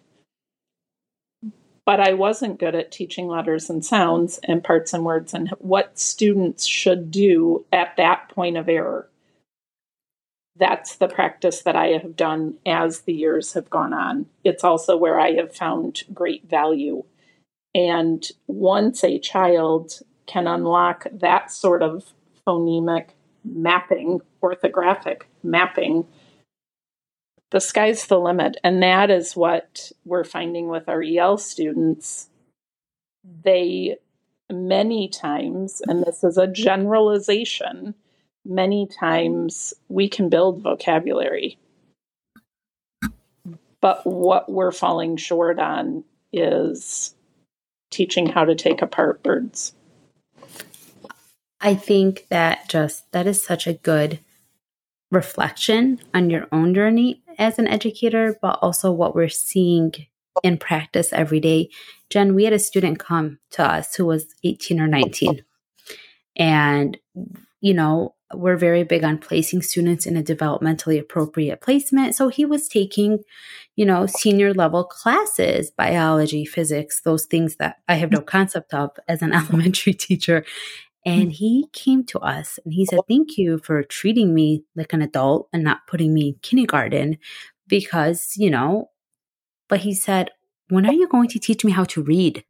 But 1.85 1.99
I 1.99 2.13
wasn't 2.13 2.59
good 2.59 2.75
at 2.75 2.93
teaching 2.93 3.27
letters 3.27 3.69
and 3.69 3.83
sounds 3.83 4.39
and 4.43 4.63
parts 4.63 4.93
and 4.93 5.03
words 5.03 5.33
and 5.33 5.49
what 5.59 5.99
students 5.99 6.65
should 6.65 7.11
do 7.11 7.65
at 7.73 7.97
that 7.97 8.29
point 8.29 8.57
of 8.57 8.69
error. 8.69 9.09
That's 10.57 10.95
the 10.95 11.07
practice 11.07 11.61
that 11.63 11.75
I 11.75 11.87
have 11.87 12.15
done 12.15 12.55
as 12.65 13.01
the 13.01 13.13
years 13.13 13.53
have 13.53 13.69
gone 13.69 13.93
on. 13.93 14.27
It's 14.43 14.63
also 14.63 14.95
where 14.95 15.19
I 15.19 15.33
have 15.33 15.53
found 15.53 16.03
great 16.13 16.49
value. 16.49 17.03
And 17.73 18.25
once 18.47 19.03
a 19.03 19.19
child 19.19 19.99
can 20.27 20.47
unlock 20.47 21.07
that 21.11 21.51
sort 21.51 21.83
of 21.83 22.13
phonemic 22.47 23.09
mapping, 23.43 24.21
orthographic 24.41 25.23
mapping, 25.43 26.07
the 27.51 27.59
sky's 27.59 28.07
the 28.07 28.19
limit. 28.19 28.57
And 28.63 28.81
that 28.81 29.09
is 29.09 29.35
what 29.35 29.91
we're 30.05 30.23
finding 30.23 30.69
with 30.69 30.87
our 30.87 31.03
EL 31.03 31.37
students. 31.37 32.29
They 33.43 33.97
many 34.49 35.09
times, 35.09 35.81
and 35.87 36.03
this 36.03 36.23
is 36.23 36.37
a 36.37 36.47
generalization, 36.47 37.95
many 38.45 38.87
times 38.87 39.73
we 39.89 40.07
can 40.07 40.29
build 40.29 40.61
vocabulary. 40.61 41.57
But 43.81 44.05
what 44.05 44.51
we're 44.51 44.71
falling 44.71 45.17
short 45.17 45.59
on 45.59 46.03
is 46.31 47.13
teaching 47.91 48.27
how 48.27 48.45
to 48.45 48.55
take 48.55 48.81
apart 48.81 49.21
words. 49.23 49.73
I 51.61 51.75
think 51.75 52.27
that 52.29 52.69
just 52.69 53.11
that 53.11 53.27
is 53.27 53.41
such 53.41 53.67
a 53.67 53.73
good 53.73 54.19
reflection 55.11 55.99
on 56.13 56.29
your 56.29 56.47
own 56.51 56.73
journey 56.73 57.23
as 57.37 57.57
an 57.59 57.67
educator, 57.67 58.37
but 58.41 58.59
also 58.61 58.91
what 58.91 59.15
we're 59.15 59.29
seeing 59.29 59.93
in 60.43 60.57
practice 60.57 61.13
every 61.13 61.39
day. 61.39 61.69
Jen, 62.09 62.35
we 62.35 62.43
had 62.43 62.53
a 62.53 62.59
student 62.59 62.99
come 62.99 63.39
to 63.51 63.63
us 63.63 63.95
who 63.95 64.05
was 64.05 64.35
18 64.43 64.79
or 64.79 64.87
19. 64.87 65.43
And, 66.35 66.97
you 67.61 67.73
know, 67.73 68.15
we're 68.37 68.57
very 68.57 68.83
big 68.83 69.03
on 69.03 69.17
placing 69.17 69.61
students 69.61 70.05
in 70.05 70.17
a 70.17 70.23
developmentally 70.23 70.99
appropriate 70.99 71.61
placement. 71.61 72.15
So 72.15 72.29
he 72.29 72.45
was 72.45 72.67
taking, 72.67 73.19
you 73.75 73.85
know, 73.85 74.05
senior 74.05 74.53
level 74.53 74.83
classes, 74.83 75.71
biology, 75.71 76.45
physics, 76.45 77.01
those 77.01 77.25
things 77.25 77.57
that 77.57 77.77
I 77.87 77.95
have 77.95 78.11
no 78.11 78.21
concept 78.21 78.73
of 78.73 78.91
as 79.07 79.21
an 79.21 79.33
elementary 79.33 79.93
teacher. 79.93 80.45
And 81.05 81.31
he 81.31 81.67
came 81.71 82.03
to 82.05 82.19
us 82.19 82.59
and 82.65 82.73
he 82.73 82.85
said, 82.85 82.99
Thank 83.07 83.37
you 83.37 83.59
for 83.59 83.83
treating 83.83 84.33
me 84.33 84.63
like 84.75 84.91
an 84.91 85.03
adult 85.03 85.47
and 85.53 85.63
not 85.63 85.85
putting 85.87 86.13
me 86.13 86.29
in 86.29 86.35
kindergarten 86.41 87.17
because, 87.67 88.33
you 88.35 88.49
know, 88.49 88.89
but 89.67 89.81
he 89.81 89.93
said, 89.93 90.31
When 90.69 90.85
are 90.85 90.93
you 90.93 91.07
going 91.07 91.29
to 91.29 91.39
teach 91.39 91.63
me 91.63 91.71
how 91.71 91.83
to 91.85 92.01
read? 92.01 92.43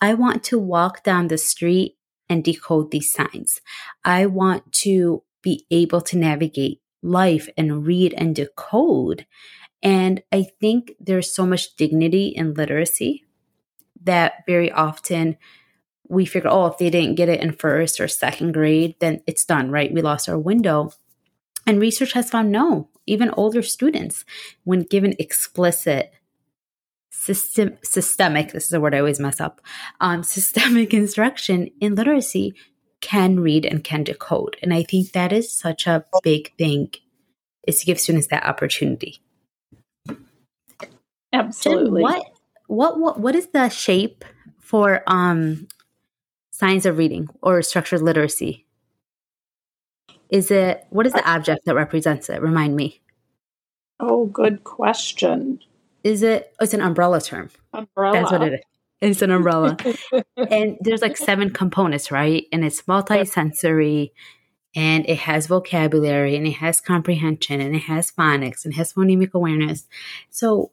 I 0.00 0.14
want 0.14 0.44
to 0.44 0.58
walk 0.58 1.02
down 1.02 1.28
the 1.28 1.38
street 1.38 1.96
and 2.28 2.44
decode 2.44 2.90
these 2.90 3.12
signs. 3.12 3.60
I 4.04 4.26
want 4.26 4.72
to 4.72 5.22
be 5.42 5.66
able 5.70 6.00
to 6.02 6.18
navigate 6.18 6.80
life 7.02 7.48
and 7.56 7.84
read 7.86 8.14
and 8.14 8.34
decode. 8.34 9.26
And 9.82 10.22
I 10.32 10.46
think 10.60 10.92
there's 11.00 11.34
so 11.34 11.44
much 11.44 11.74
dignity 11.76 12.28
in 12.28 12.54
literacy 12.54 13.24
that 14.04 14.44
very 14.46 14.70
often 14.70 15.36
we 16.08 16.24
figure, 16.24 16.50
oh, 16.50 16.66
if 16.66 16.78
they 16.78 16.90
didn't 16.90 17.16
get 17.16 17.28
it 17.28 17.40
in 17.40 17.52
first 17.52 18.00
or 18.00 18.06
second 18.06 18.52
grade, 18.52 18.96
then 19.00 19.22
it's 19.26 19.44
done, 19.44 19.70
right? 19.70 19.92
We 19.92 20.02
lost 20.02 20.28
our 20.28 20.38
window. 20.38 20.92
And 21.66 21.80
research 21.80 22.12
has 22.12 22.30
found 22.30 22.52
no, 22.52 22.88
even 23.06 23.30
older 23.30 23.62
students, 23.62 24.24
when 24.64 24.82
given 24.82 25.14
explicit 25.18 26.12
system, 27.12 27.78
systemic, 27.82 28.52
this 28.52 28.66
is 28.66 28.72
a 28.72 28.80
word 28.80 28.94
I 28.94 28.98
always 28.98 29.20
mess 29.20 29.40
up, 29.40 29.60
um, 30.00 30.22
systemic 30.24 30.92
instruction 30.92 31.70
in 31.80 31.94
literacy 31.94 32.54
can 33.00 33.40
read 33.40 33.64
and 33.66 33.84
can 33.84 34.04
decode. 34.04 34.56
And 34.62 34.72
I 34.72 34.82
think 34.82 35.12
that 35.12 35.32
is 35.32 35.52
such 35.52 35.86
a 35.86 36.04
big 36.22 36.56
thing 36.56 36.90
is 37.66 37.80
to 37.80 37.86
give 37.86 38.00
students 38.00 38.28
that 38.28 38.44
opportunity. 38.44 39.20
Absolutely. 41.32 42.02
what, 42.02 42.24
what, 42.66 42.98
what, 42.98 43.20
what 43.20 43.34
is 43.34 43.48
the 43.48 43.68
shape 43.68 44.24
for 44.58 45.02
um, 45.06 45.68
science 46.50 46.84
of 46.84 46.98
reading 46.98 47.28
or 47.42 47.62
structured 47.62 48.02
literacy? 48.02 48.66
Is 50.30 50.50
it 50.50 50.86
what 50.90 51.06
is 51.06 51.12
the 51.12 51.28
object 51.28 51.66
that 51.66 51.74
represents 51.74 52.30
it? 52.30 52.40
Remind 52.40 52.74
me. 52.74 53.02
Oh, 54.00 54.26
good 54.26 54.64
question. 54.64 55.60
Is 56.04 56.22
it 56.22 56.52
oh, 56.60 56.64
it's 56.64 56.74
an 56.74 56.80
umbrella 56.80 57.20
term. 57.20 57.50
Umbrella. 57.72 58.18
That's 58.18 58.32
what 58.32 58.42
it 58.42 58.54
is. 58.54 58.60
It's 59.00 59.22
an 59.22 59.30
umbrella. 59.30 59.76
and 60.36 60.78
there's 60.80 61.02
like 61.02 61.16
seven 61.16 61.50
components, 61.50 62.10
right? 62.10 62.46
And 62.52 62.64
it's 62.64 62.82
multisensory 62.82 64.10
and 64.74 65.08
it 65.08 65.18
has 65.18 65.46
vocabulary 65.46 66.36
and 66.36 66.46
it 66.46 66.52
has 66.52 66.80
comprehension 66.80 67.60
and 67.60 67.74
it 67.74 67.80
has 67.80 68.10
phonics 68.10 68.64
and 68.64 68.72
it 68.72 68.76
has 68.76 68.92
phonemic 68.92 69.34
awareness. 69.34 69.86
So 70.30 70.70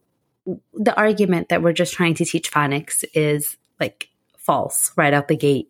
the 0.73 0.95
argument 0.95 1.49
that 1.49 1.61
we're 1.61 1.73
just 1.73 1.93
trying 1.93 2.13
to 2.15 2.25
teach 2.25 2.51
phonics 2.51 3.03
is 3.13 3.57
like 3.79 4.09
false 4.37 4.91
right 4.95 5.13
out 5.13 5.27
the 5.27 5.35
gate. 5.35 5.67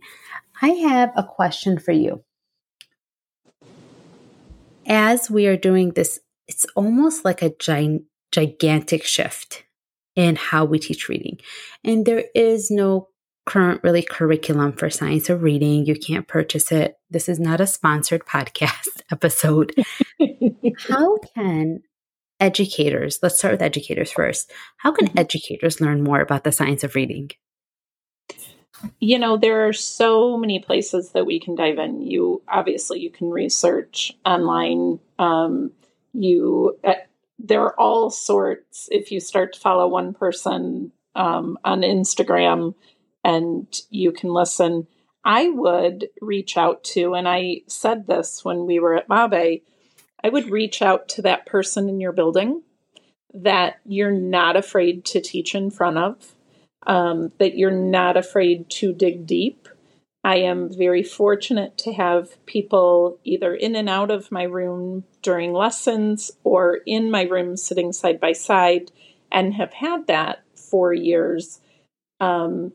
I 0.62 0.70
have 0.70 1.12
a 1.16 1.24
question 1.24 1.80
for 1.80 1.92
you. 1.92 2.24
As 4.86 5.30
we 5.30 5.48
are 5.48 5.58
doing 5.58 5.92
this, 5.92 6.20
it's 6.48 6.66
almost 6.76 7.24
like 7.24 7.42
a 7.42 7.52
gi- 7.58 8.04
gigantic 8.32 9.04
shift 9.04 9.64
in 10.16 10.36
how 10.36 10.66
we 10.66 10.80
teach 10.80 11.10
reading. 11.10 11.40
And 11.84 12.06
there 12.06 12.26
is 12.36 12.70
no 12.70 13.10
current 13.46 13.82
really 13.84 14.04
curriculum 14.04 14.74
for 14.74 14.90
science 14.90 15.30
of 15.30 15.42
reading. 15.42 15.86
You 15.86 15.96
can't 15.96 16.28
purchase 16.28 16.72
it. 16.72 16.96
This 17.10 17.28
is 17.30 17.40
not 17.40 17.62
a 17.62 17.68
sponsored 17.68 18.26
podcast 18.26 18.88
episode. 19.12 19.74
how 20.90 21.18
can 21.36 21.82
educators, 22.40 23.20
let's 23.22 23.38
start 23.38 23.54
with 23.54 23.62
educators 23.62 24.12
first. 24.12 24.52
How 24.78 24.92
can 24.92 25.08
mm-hmm. 25.08 25.20
educators 25.20 25.82
learn 25.82 26.04
more 26.04 26.22
about 26.22 26.44
the 26.44 26.52
science 26.52 26.84
of 26.84 26.96
reading? 26.96 27.32
you 29.00 29.20
know, 29.20 29.38
there 29.38 29.68
are 29.68 29.74
so 29.74 30.38
many 30.38 30.60
places 30.60 31.12
that 31.12 31.26
we 31.26 31.40
can 31.40 31.56
dive 31.56 31.78
in. 31.78 32.02
You 32.02 32.42
obviously 32.48 33.00
you 33.00 33.10
can 33.10 33.30
research 33.30 34.14
online. 34.26 35.00
Um, 35.18 35.72
you 36.14 36.78
uh, 36.84 36.94
there 37.40 37.62
are 37.62 37.80
all 37.80 38.10
sorts. 38.10 38.88
If 38.92 39.12
you 39.12 39.20
start 39.20 39.54
to 39.54 39.60
follow 39.60 39.88
one 39.88 40.14
person 40.14 40.92
um, 41.16 41.58
on 41.64 41.82
Instagram, 41.82 42.76
and 43.24 43.68
you 43.90 44.12
can 44.12 44.34
listen, 44.34 44.88
I 45.24 45.50
would 45.50 46.10
reach 46.22 46.58
out 46.58 46.84
to, 46.86 47.14
and 47.14 47.28
I 47.28 47.62
said 47.68 48.08
this 48.08 48.44
when 48.44 48.66
we 48.66 48.80
were 48.80 48.96
at 48.96 49.08
Mabe, 49.08 49.62
I 50.24 50.30
would 50.30 50.50
reach 50.50 50.82
out 50.82 51.08
to 51.10 51.22
that 51.24 51.46
person 51.46 51.90
in 51.90 52.00
your 52.00 52.12
building 52.12 52.64
that 53.34 53.80
you're 53.86 54.12
not 54.12 54.56
afraid 54.56 55.06
to 55.06 55.22
teach 55.22 55.56
in 55.56 55.72
front 55.72 55.98
of 55.98 56.36
um, 56.88 57.32
that 57.38 57.58
you're 57.58 57.72
not 57.72 58.18
afraid 58.18 58.70
to 58.70 58.94
dig 58.94 59.26
deep. 59.26 59.68
I 60.30 60.36
am 60.42 60.72
very 60.72 61.02
fortunate 61.02 61.76
to 61.80 61.94
have 61.94 62.46
people 62.46 63.18
either 63.24 63.56
in 63.56 63.76
and 63.76 63.90
out 63.90 64.12
of 64.12 64.32
my 64.32 64.44
room 64.44 65.04
during 65.24 65.54
lessons 65.54 66.30
or 66.44 66.82
in 66.86 67.10
my 67.10 67.24
room 67.24 67.58
sitting 67.58 67.92
side 67.92 68.20
by 68.20 68.34
side 68.34 68.92
and 69.32 69.56
have 69.56 69.74
had 69.74 70.06
that 70.06 70.44
for 70.54 70.94
years. 70.94 71.60
Um, 72.20 72.74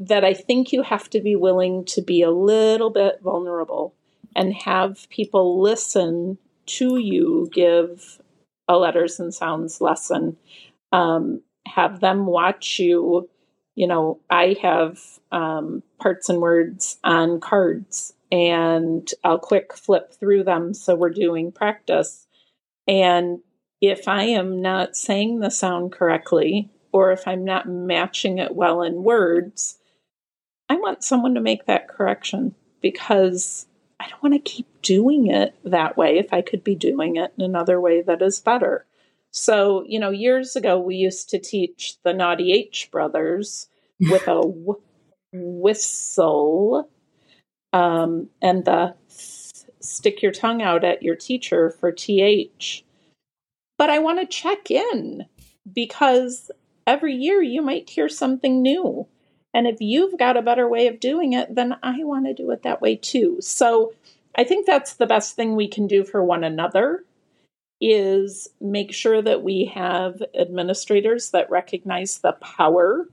that 0.00 0.22
I 0.22 0.34
think 0.34 0.70
you 0.70 0.82
have 0.82 1.08
to 1.10 1.20
be 1.22 1.34
willing 1.34 1.86
to 1.86 2.02
be 2.02 2.20
a 2.20 2.30
little 2.30 2.90
bit 2.90 3.22
vulnerable 3.22 3.94
and 4.36 4.52
have 4.52 5.08
people 5.08 5.62
listen 5.62 6.36
to 6.66 6.98
you 6.98 7.48
give 7.54 8.20
a 8.68 8.76
letters 8.76 9.18
and 9.18 9.32
sounds 9.32 9.80
lesson. 9.80 10.36
Um, 10.92 11.40
have 11.64 12.00
them 12.00 12.26
watch 12.26 12.78
you 12.78 13.30
you 13.74 13.86
know, 13.86 14.20
I 14.28 14.56
have 14.62 15.00
um, 15.30 15.82
parts 15.98 16.28
and 16.28 16.40
words 16.40 16.98
on 17.02 17.40
cards 17.40 18.12
and 18.30 19.08
I'll 19.24 19.38
quick 19.38 19.74
flip 19.74 20.12
through 20.14 20.44
them. 20.44 20.74
So 20.74 20.94
we're 20.94 21.10
doing 21.10 21.52
practice. 21.52 22.26
And 22.86 23.40
if 23.80 24.08
I 24.08 24.24
am 24.24 24.62
not 24.62 24.96
saying 24.96 25.40
the 25.40 25.50
sound 25.50 25.92
correctly, 25.92 26.70
or 26.92 27.12
if 27.12 27.26
I'm 27.26 27.44
not 27.44 27.68
matching 27.68 28.38
it 28.38 28.54
well 28.54 28.82
in 28.82 29.02
words, 29.02 29.78
I 30.68 30.76
want 30.76 31.04
someone 31.04 31.34
to 31.34 31.40
make 31.40 31.66
that 31.66 31.88
correction 31.88 32.54
because 32.80 33.66
I 33.98 34.08
don't 34.08 34.22
want 34.22 34.34
to 34.34 34.50
keep 34.50 34.66
doing 34.82 35.28
it 35.28 35.54
that 35.64 35.96
way 35.96 36.18
if 36.18 36.32
I 36.32 36.42
could 36.42 36.64
be 36.64 36.74
doing 36.74 37.16
it 37.16 37.32
in 37.38 37.44
another 37.44 37.80
way 37.80 38.02
that 38.02 38.22
is 38.22 38.40
better. 38.40 38.86
So, 39.32 39.84
you 39.86 39.98
know, 39.98 40.10
years 40.10 40.56
ago, 40.56 40.78
we 40.78 40.96
used 40.96 41.30
to 41.30 41.38
teach 41.38 41.96
the 42.04 42.12
Naughty 42.12 42.52
H 42.52 42.90
brothers 42.92 43.66
with 43.98 44.28
a 44.28 44.42
whistle 45.32 46.88
um, 47.72 48.28
and 48.42 48.64
the 48.64 48.94
th- 49.08 49.66
stick 49.80 50.22
your 50.22 50.32
tongue 50.32 50.60
out 50.60 50.84
at 50.84 51.02
your 51.02 51.16
teacher 51.16 51.70
for 51.70 51.90
TH. 51.90 52.84
But 53.78 53.88
I 53.88 53.98
want 54.00 54.20
to 54.20 54.26
check 54.26 54.70
in 54.70 55.26
because 55.72 56.50
every 56.86 57.14
year 57.14 57.42
you 57.42 57.62
might 57.62 57.88
hear 57.88 58.10
something 58.10 58.60
new. 58.60 59.06
And 59.54 59.66
if 59.66 59.80
you've 59.80 60.18
got 60.18 60.36
a 60.36 60.42
better 60.42 60.68
way 60.68 60.86
of 60.88 61.00
doing 61.00 61.32
it, 61.32 61.54
then 61.54 61.76
I 61.82 62.04
want 62.04 62.26
to 62.26 62.34
do 62.34 62.50
it 62.50 62.62
that 62.62 62.82
way 62.82 62.96
too. 62.96 63.38
So 63.40 63.94
I 64.36 64.44
think 64.44 64.66
that's 64.66 64.94
the 64.94 65.06
best 65.06 65.36
thing 65.36 65.56
we 65.56 65.68
can 65.68 65.86
do 65.86 66.04
for 66.04 66.22
one 66.22 66.44
another 66.44 67.04
is 67.82 68.48
make 68.60 68.92
sure 68.92 69.20
that 69.20 69.42
we 69.42 69.64
have 69.74 70.22
administrators 70.38 71.32
that 71.32 71.50
recognize 71.50 72.18
the 72.18 72.32
power 72.32 73.08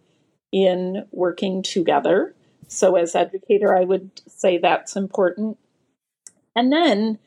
in 0.51 1.07
working 1.11 1.63
together. 1.63 2.35
So, 2.67 2.95
as 2.95 3.15
educator, 3.15 3.75
I 3.75 3.83
would 3.83 4.21
say 4.27 4.59
that's 4.59 4.95
important. 4.95 5.57
And 6.55 6.71
then 6.71 7.17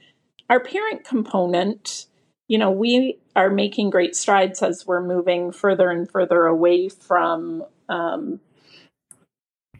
our 0.48 0.60
parent 0.60 1.04
component, 1.04 2.06
you 2.46 2.58
know, 2.58 2.70
we 2.70 3.18
are 3.34 3.50
making 3.50 3.90
great 3.90 4.14
strides 4.14 4.62
as 4.62 4.86
we're 4.86 5.02
moving 5.02 5.50
further 5.50 5.90
and 5.90 6.08
further 6.08 6.46
away 6.46 6.88
from 6.88 7.64
um, 7.88 8.38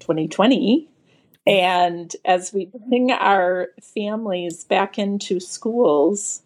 2020 0.01 0.89
and 1.47 2.15
as 2.25 2.53
we 2.53 2.71
bring 2.89 3.11
our 3.11 3.69
families 3.95 4.65
back 4.65 4.99
into 4.99 5.41
schools 5.41 6.43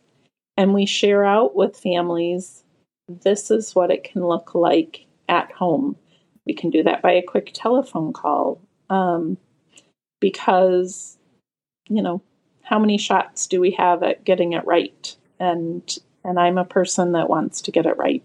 and 0.57 0.75
we 0.75 0.87
share 0.87 1.25
out 1.25 1.55
with 1.55 1.79
families, 1.79 2.65
this 3.09 3.51
is 3.51 3.75
what 3.75 3.91
it 3.91 4.05
can 4.05 4.27
look 4.27 4.55
like 4.55 5.07
at 5.29 5.53
home. 5.53 5.97
We 6.47 6.55
can 6.55 6.71
do 6.71 6.83
that 6.85 7.03
by 7.03 7.13
a 7.13 7.23
quick 7.23 7.51
telephone 7.53 8.13
call 8.13 8.61
um, 8.89 9.37
because, 10.21 11.19
you 11.89 12.03
know, 12.03 12.23
how 12.63 12.79
many 12.79 12.99
shots 12.99 13.47
do 13.47 13.61
we 13.61 13.73
have 13.73 14.03
at 14.03 14.25
getting 14.25 14.53
it 14.53 14.67
right? 14.67 15.15
And 15.39 15.97
and 16.25 16.41
I'm 16.41 16.59
a 16.59 16.65
person 16.65 17.13
that 17.13 17.31
wants 17.31 17.61
to 17.63 17.71
get 17.71 17.87
it 17.87 17.97
right. 17.97 18.23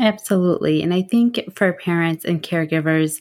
Absolutely. 0.00 0.82
And 0.82 0.94
I 0.94 1.02
think 1.02 1.40
for 1.54 1.72
parents 1.74 2.24
and 2.24 2.42
caregivers, 2.42 3.20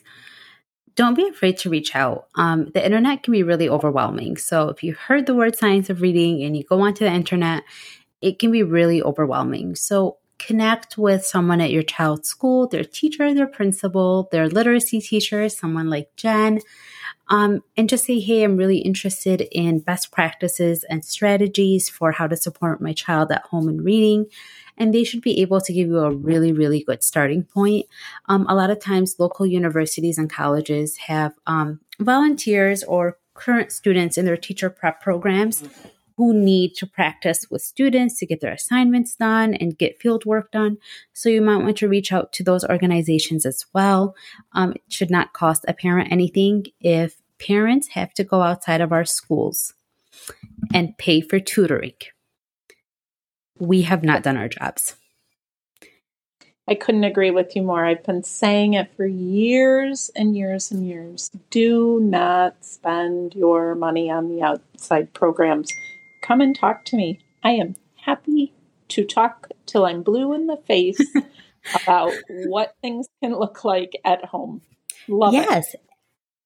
don't 0.96 1.16
be 1.16 1.28
afraid 1.28 1.58
to 1.58 1.70
reach 1.70 1.96
out. 1.96 2.28
Um, 2.36 2.72
the 2.74 2.84
internet 2.84 3.24
can 3.24 3.34
be 3.34 3.44
really 3.44 3.68
overwhelming. 3.68 4.38
So 4.38 4.70
if 4.70 4.82
you 4.84 4.94
heard 4.94 5.26
the 5.26 5.36
word 5.36 5.58
science 5.58 5.90
of 5.90 6.02
reading 6.02 6.44
and 6.44 6.56
you 6.56 6.64
go 6.64 6.80
onto 6.82 7.04
the 7.04 7.12
internet, 7.12 7.64
it 8.22 8.40
can 8.40 8.52
be 8.52 8.64
really 8.64 9.02
overwhelming. 9.02 9.76
So 9.76 10.18
connect 10.38 10.98
with 10.98 11.24
someone 11.26 11.62
at 11.62 11.72
your 11.72 11.84
child's 11.84 12.28
school, 12.28 12.68
their 12.68 12.84
teacher, 12.84 13.34
their 13.34 13.48
principal, 13.48 14.28
their 14.32 14.50
literacy 14.50 15.00
teacher, 15.00 15.48
someone 15.50 15.90
like 15.90 16.10
Jen, 16.16 16.60
um, 17.30 17.62
and 17.78 17.88
just 17.88 18.06
say, 18.06 18.20
hey, 18.20 18.44
I'm 18.44 18.58
really 18.58 18.80
interested 18.80 19.42
in 19.52 19.80
best 19.80 20.12
practices 20.12 20.84
and 20.84 21.06
strategies 21.06 21.90
for 21.90 22.12
how 22.12 22.28
to 22.28 22.36
support 22.36 22.82
my 22.82 22.92
child 22.92 23.32
at 23.32 23.44
home 23.44 23.70
in 23.70 23.84
reading. 23.84 24.26
And 24.78 24.94
they 24.94 25.04
should 25.04 25.22
be 25.22 25.42
able 25.42 25.62
to 25.62 25.74
give 25.74 25.88
you 25.88 26.00
a 26.00 26.12
really, 26.12 26.52
really 26.52 26.84
good 26.84 27.04
starting 27.04 27.44
point. 27.44 27.86
Um, 28.28 28.48
a 28.50 28.56
lot 28.56 28.72
of 28.72 28.80
times, 28.80 29.18
local 29.20 29.46
universities 29.46 30.18
and 30.18 30.30
colleges 30.30 30.98
have 30.98 31.34
um, 31.46 31.82
volunteers 32.00 32.84
or 32.84 33.18
current 33.34 33.72
students 33.72 34.18
in 34.18 34.26
their 34.26 34.38
teacher 34.38 34.70
prep 34.70 35.02
programs 35.02 35.64
who 36.22 36.36
need 36.36 36.76
to 36.76 36.86
practice 36.86 37.48
with 37.50 37.64
students 37.64 38.20
to 38.20 38.28
get 38.28 38.42
their 38.42 38.54
assignments 38.54 39.16
done 39.16 39.56
and 39.56 39.76
get 39.76 40.00
field 40.00 40.24
work 40.24 40.52
done. 40.52 40.78
So 41.14 41.30
you 41.30 41.42
might 41.42 41.64
want 41.64 41.78
to 41.78 41.88
reach 41.88 42.14
out 42.14 42.32
to 42.34 42.44
those 42.44 42.64
organizations 42.64 43.44
as 43.44 43.66
well. 43.74 44.16
Um, 44.54 44.74
it 44.74 44.84
should 44.88 45.10
not 45.10 45.34
cost 45.34 45.66
a 45.68 45.74
parent 45.74 46.12
anything 46.12 46.68
if 46.80 47.16
parents 47.40 47.88
have 47.88 48.14
to 48.14 48.24
go 48.24 48.44
outside 48.44 48.82
of 48.82 48.92
our 48.92 49.04
schools 49.04 49.74
and 50.72 50.96
pay 51.00 51.22
for 51.22 51.40
tutoring. 51.40 51.96
We 53.58 53.82
have 53.82 54.04
not 54.04 54.22
done 54.22 54.38
our 54.38 54.48
jobs. 54.48 54.94
I 56.68 56.76
couldn't 56.76 57.04
agree 57.04 57.32
with 57.32 57.56
you 57.56 57.64
more. 57.64 57.84
I've 57.84 58.04
been 58.04 58.24
saying 58.24 58.76
it 58.76 58.96
for 58.96 59.08
years 59.08 60.12
and 60.16 60.38
years 60.38 60.70
and 60.70 60.88
years. 60.88 61.32
Do 61.50 62.00
not 62.00 62.64
spend 62.64 63.34
your 63.34 63.74
money 63.74 64.12
on 64.12 64.30
the 64.30 64.44
outside 64.44 65.12
programs 65.16 65.74
come 66.22 66.42
and 66.42 66.56
talk 66.56 66.86
to 66.86 66.96
me. 66.96 67.20
I 67.44 67.52
am 67.52 67.76
happy 67.96 68.54
to 68.90 69.06
talk 69.06 69.50
till 69.66 69.86
I'm 69.86 70.04
blue 70.04 70.34
in 70.34 70.48
the 70.48 70.58
face 70.58 71.00
about 71.84 72.14
what 72.46 72.76
things 72.82 73.08
can 73.22 73.38
look 73.38 73.64
like 73.64 73.94
at 74.06 74.26
home. 74.26 74.62
Love 75.08 75.34
yes. 75.34 75.76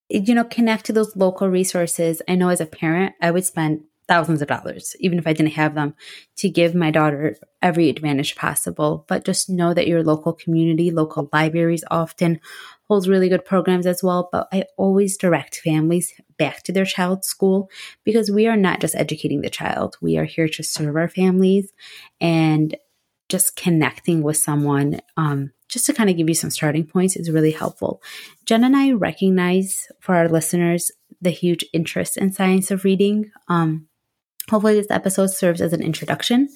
It. 0.09 0.27
You 0.27 0.35
know, 0.35 0.43
connect 0.43 0.85
to 0.85 0.93
those 0.93 1.15
local 1.15 1.49
resources. 1.49 2.21
I 2.27 2.35
know 2.35 2.49
as 2.49 2.61
a 2.61 2.65
parent, 2.65 3.15
I 3.21 3.31
would 3.31 3.45
spend 3.45 3.83
thousands 4.07 4.41
of 4.41 4.47
dollars, 4.47 4.95
even 4.99 5.17
if 5.17 5.25
I 5.25 5.33
didn't 5.33 5.53
have 5.53 5.73
them, 5.73 5.95
to 6.37 6.49
give 6.49 6.75
my 6.75 6.91
daughter 6.91 7.35
every 7.61 7.89
advantage 7.89 8.35
possible. 8.35 9.03
But 9.07 9.25
just 9.25 9.49
know 9.49 9.73
that 9.73 9.87
your 9.87 10.03
local 10.03 10.33
community, 10.33 10.91
local 10.91 11.27
libraries 11.33 11.83
often 11.89 12.39
holds 12.87 13.09
really 13.09 13.29
good 13.29 13.45
programs 13.45 13.85
as 13.85 14.03
well. 14.03 14.29
But 14.31 14.47
I 14.51 14.65
always 14.77 15.17
direct 15.17 15.57
families 15.57 16.13
back 16.37 16.63
to 16.63 16.71
their 16.71 16.85
child's 16.85 17.27
school 17.27 17.69
because 18.03 18.31
we 18.31 18.47
are 18.47 18.57
not 18.57 18.81
just 18.81 18.95
educating 18.95 19.41
the 19.41 19.49
child, 19.49 19.97
we 20.01 20.17
are 20.17 20.25
here 20.25 20.47
to 20.49 20.63
serve 20.63 20.95
our 20.95 21.09
families 21.09 21.71
and 22.21 22.75
just 23.29 23.55
connecting 23.55 24.21
with 24.21 24.37
someone. 24.37 24.99
Um, 25.17 25.51
just 25.67 25.87
to 25.87 25.93
kind 25.93 26.11
of 26.11 26.15
give 26.15 26.29
you 26.29 26.35
some 26.35 26.51
starting 26.51 26.85
points 26.85 27.15
is 27.15 27.31
really 27.31 27.51
helpful. 27.51 28.01
Jen 28.45 28.63
and 28.63 28.77
I 28.77 28.91
recognize 28.91 29.87
for 29.99 30.15
our 30.15 30.29
listeners 30.29 30.91
the 31.21 31.31
huge 31.31 31.65
interest 31.73 32.17
in 32.17 32.31
science 32.31 32.69
of 32.69 32.83
reading. 32.83 33.31
Um, 33.47 33.87
hopefully, 34.49 34.75
this 34.75 34.91
episode 34.91 35.31
serves 35.31 35.61
as 35.61 35.73
an 35.73 35.81
introduction 35.81 36.49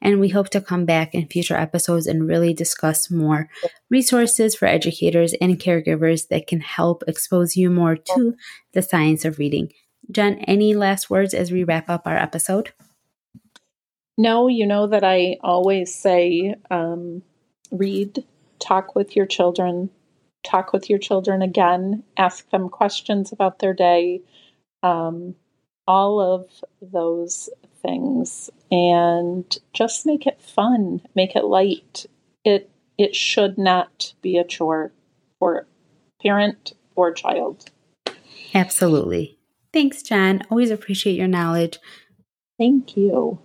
and 0.00 0.20
we 0.20 0.28
hope 0.30 0.48
to 0.50 0.60
come 0.60 0.84
back 0.84 1.14
in 1.14 1.26
future 1.26 1.56
episodes 1.56 2.06
and 2.06 2.26
really 2.26 2.54
discuss 2.54 3.10
more 3.10 3.48
resources 3.90 4.54
for 4.54 4.66
educators 4.66 5.34
and 5.40 5.60
caregivers 5.60 6.28
that 6.28 6.46
can 6.46 6.60
help 6.60 7.02
expose 7.06 7.56
you 7.56 7.70
more 7.70 7.96
to 7.96 8.34
the 8.72 8.82
science 8.82 9.24
of 9.24 9.38
reading. 9.38 9.72
Jen, 10.10 10.38
any 10.46 10.74
last 10.74 11.10
words 11.10 11.34
as 11.34 11.52
we 11.52 11.64
wrap 11.64 11.88
up 11.88 12.02
our 12.06 12.16
episode? 12.16 12.72
No, 14.18 14.48
you 14.48 14.66
know 14.66 14.86
that 14.86 15.04
I 15.04 15.36
always 15.40 15.94
say 15.94 16.54
um, 16.70 17.22
read, 17.70 18.24
talk 18.58 18.94
with 18.94 19.16
your 19.16 19.26
children, 19.26 19.90
talk 20.44 20.72
with 20.72 20.90
your 20.90 20.98
children 20.98 21.42
again, 21.42 22.02
ask 22.16 22.48
them 22.50 22.68
questions 22.68 23.32
about 23.32 23.58
their 23.58 23.74
day, 23.74 24.22
um, 24.82 25.34
all 25.86 26.20
of 26.20 26.48
those 26.82 27.48
things, 27.82 28.50
and 28.70 29.56
just 29.72 30.06
make 30.06 30.26
it 30.26 30.40
fun, 30.40 31.00
make 31.14 31.36
it 31.36 31.44
light. 31.44 32.06
It 32.44 32.70
it 32.98 33.14
should 33.14 33.58
not 33.58 34.12
be 34.22 34.36
a 34.36 34.44
chore 34.44 34.92
for 35.38 35.66
parent 36.22 36.74
or 36.94 37.12
child. 37.12 37.70
Absolutely. 38.54 39.38
Thanks, 39.72 40.02
Jen. 40.02 40.42
Always 40.50 40.70
appreciate 40.70 41.16
your 41.16 41.28
knowledge. 41.28 41.78
Thank 42.58 42.96
you. 42.96 43.38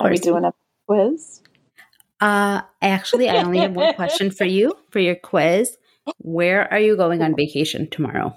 Are 0.00 0.10
we 0.10 0.18
doing 0.18 0.44
a 0.44 0.52
quiz? 0.86 1.40
Uh, 2.20 2.62
actually, 2.80 3.28
I 3.28 3.42
only 3.42 3.58
have 3.58 3.74
one 3.74 3.94
question 3.96 4.30
for 4.30 4.44
you 4.44 4.76
for 4.90 4.98
your 4.98 5.14
quiz. 5.14 5.76
Where 6.18 6.70
are 6.72 6.80
you 6.80 6.96
going 6.96 7.22
on 7.22 7.36
vacation 7.36 7.88
tomorrow? 7.88 8.34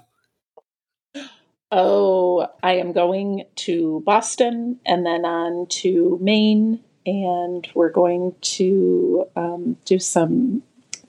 Oh, 1.70 2.48
I 2.62 2.74
am 2.74 2.92
going 2.92 3.44
to 3.56 4.02
Boston 4.06 4.80
and 4.86 5.04
then 5.04 5.24
on 5.24 5.66
to 5.68 6.18
Maine, 6.20 6.82
and 7.04 7.68
we're 7.74 7.90
going 7.90 8.34
to 8.40 9.26
um, 9.36 9.76
do 9.84 9.98
some 9.98 10.62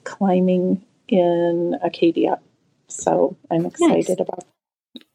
climbing 0.04 0.84
in 1.08 1.76
Acadia. 1.82 2.38
So 2.88 3.36
I'm 3.50 3.64
excited 3.66 4.18
nice. 4.18 4.20
about. 4.20 4.44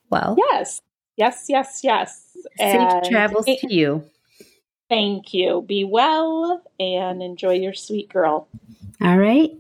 Well, 0.10 0.36
yes, 0.38 0.82
yes, 1.16 1.46
yes, 1.48 1.82
yes. 1.84 2.22
Safe 2.58 2.76
and 2.76 3.06
travels 3.06 3.46
to 3.46 3.74
you. 3.74 4.04
Thank 4.90 5.34
you. 5.34 5.64
Be 5.68 5.84
well 5.84 6.62
and 6.80 7.22
enjoy 7.22 7.54
your 7.54 7.74
sweet 7.74 8.10
girl. 8.10 8.48
All 9.02 9.18
right. 9.18 9.52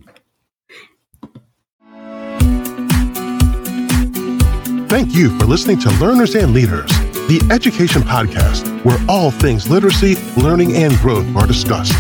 Thank 4.87 5.15
you 5.15 5.37
for 5.39 5.45
listening 5.45 5.79
to 5.79 5.89
Learners 5.99 6.35
and 6.35 6.53
Leaders, 6.53 6.89
the 7.27 7.45
education 7.51 8.03
podcast 8.03 8.67
where 8.85 8.99
all 9.09 9.31
things 9.31 9.67
literacy, 9.67 10.15
learning, 10.37 10.75
and 10.75 10.93
growth 10.97 11.25
are 11.35 11.47
discussed. 11.47 11.93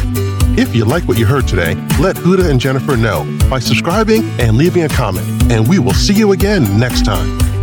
If 0.57 0.75
you 0.75 0.85
like 0.85 1.03
what 1.07 1.17
you 1.17 1.25
heard 1.25 1.47
today, 1.47 1.73
let 1.99 2.15
Huda 2.15 2.49
and 2.49 2.59
Jennifer 2.59 2.95
know 2.95 3.25
by 3.49 3.59
subscribing 3.59 4.23
and 4.39 4.55
leaving 4.55 4.83
a 4.83 4.89
comment, 4.89 5.27
and 5.51 5.67
we 5.67 5.79
will 5.79 5.93
see 5.95 6.13
you 6.13 6.31
again 6.31 6.79
next 6.79 7.05
time. 7.05 7.54